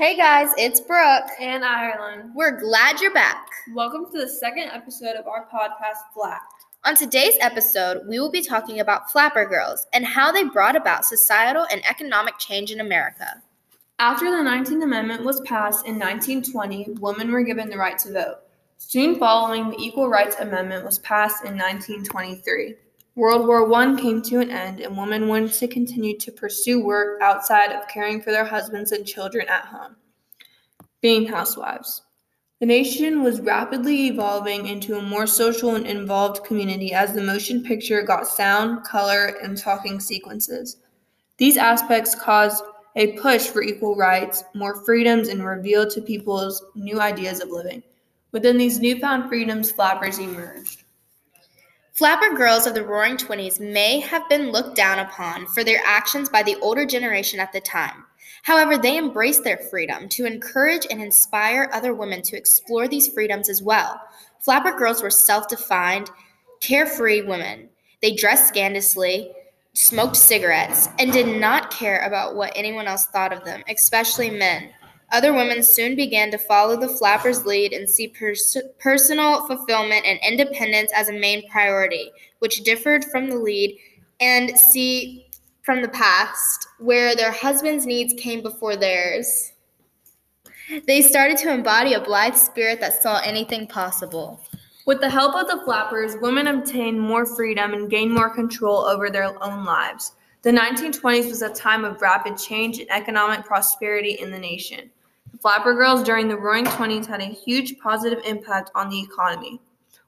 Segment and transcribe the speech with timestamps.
[0.00, 1.28] Hey guys, it's Brooke.
[1.38, 2.30] and Ireland.
[2.34, 3.46] We're glad you're back.
[3.74, 6.40] Welcome to the second episode of our podcast, Flat.
[6.86, 11.04] On today's episode, we will be talking about flapper girls and how they brought about
[11.04, 13.42] societal and economic change in America.
[13.98, 18.36] After the 19th Amendment was passed in 1920, women were given the right to vote.
[18.78, 22.74] Soon following, the Equal Rights Amendment was passed in 1923.
[23.20, 27.20] World War I came to an end, and women wanted to continue to pursue work
[27.20, 29.96] outside of caring for their husbands and children at home,
[31.02, 32.00] being housewives.
[32.60, 37.62] The nation was rapidly evolving into a more social and involved community as the motion
[37.62, 40.78] picture got sound, color, and talking sequences.
[41.36, 42.64] These aspects caused
[42.96, 47.82] a push for equal rights, more freedoms, and revealed to people's new ideas of living.
[48.32, 50.84] Within these newfound freedoms, flappers emerged.
[52.00, 56.30] Flapper girls of the roaring 20s may have been looked down upon for their actions
[56.30, 58.06] by the older generation at the time.
[58.42, 63.50] However, they embraced their freedom to encourage and inspire other women to explore these freedoms
[63.50, 64.00] as well.
[64.38, 66.10] Flapper girls were self defined,
[66.60, 67.68] carefree women.
[68.00, 69.32] They dressed scandalously,
[69.74, 74.70] smoked cigarettes, and did not care about what anyone else thought of them, especially men.
[75.12, 80.20] Other women soon began to follow the flappers' lead and see pers- personal fulfillment and
[80.26, 83.76] independence as a main priority, which differed from the lead
[84.20, 85.26] and see
[85.62, 89.52] from the past, where their husbands' needs came before theirs.
[90.86, 94.40] They started to embody a blithe spirit that saw anything possible.
[94.86, 99.10] With the help of the flappers, women obtained more freedom and gained more control over
[99.10, 100.12] their own lives.
[100.42, 104.90] The 1920s was a time of rapid change and economic prosperity in the nation.
[105.40, 109.60] Flapper girls during the roaring 20s had a huge positive impact on the economy.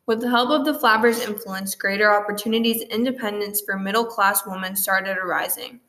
[0.07, 4.75] With the help of the flappers' influence, greater opportunities and independence for middle class women
[4.75, 5.81] started arising.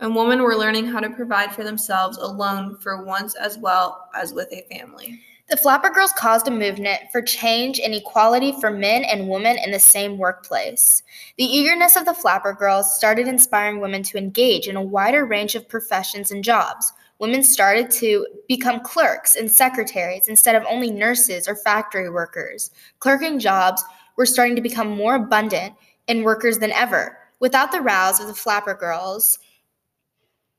[0.00, 4.32] And women were learning how to provide for themselves alone for once as well as
[4.32, 5.20] with a family.
[5.48, 9.70] The Flapper Girls caused a movement for change and equality for men and women in
[9.70, 11.02] the same workplace.
[11.38, 15.54] The eagerness of the Flapper Girls started inspiring women to engage in a wider range
[15.54, 16.92] of professions and jobs.
[17.18, 22.70] Women started to become clerks and secretaries instead of only nurses or factory workers.
[22.98, 23.82] Clerking jobs
[24.18, 25.72] were starting to become more abundant
[26.08, 27.16] in workers than ever.
[27.40, 29.38] Without the rouse of the Flapper Girls,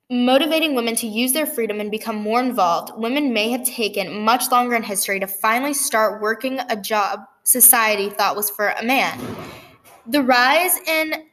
[0.09, 4.49] motivating women to use their freedom and become more involved, women may have taken much
[4.51, 9.19] longer in history to finally start working a job society thought was for a man.
[10.07, 11.25] The rise in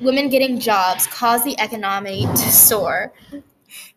[0.00, 3.12] women getting jobs caused the economy to soar.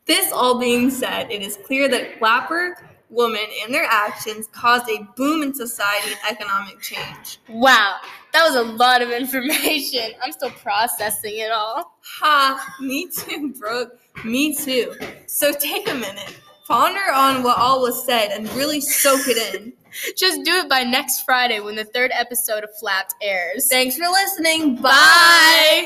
[0.06, 2.78] This all being said, it is clear that flapper
[3.10, 7.40] women and their actions caused a boom in society and economic change.
[7.50, 7.98] Wow,
[8.36, 10.12] that was a lot of information.
[10.22, 11.98] I'm still processing it all.
[12.20, 13.98] Ha, me too, Brooke.
[14.26, 14.94] Me too.
[15.26, 16.38] So take a minute,
[16.68, 19.72] ponder on what all was said, and really soak it in.
[20.18, 23.70] Just do it by next Friday when the third episode of Flapped airs.
[23.70, 24.76] Thanks for listening.
[24.76, 25.84] Bye.